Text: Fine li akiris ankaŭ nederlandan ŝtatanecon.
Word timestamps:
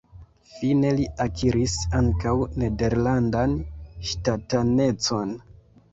Fine 0.53 0.93
li 0.99 1.03
akiris 1.25 1.75
ankaŭ 1.99 2.33
nederlandan 2.63 3.55
ŝtatanecon. 4.13 5.37